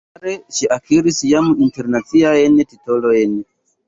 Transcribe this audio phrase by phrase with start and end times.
[0.15, 3.37] Sekvajare, ŝi akiris jam internaciajn titolojn.